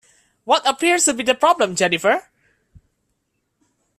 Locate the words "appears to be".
0.67-1.21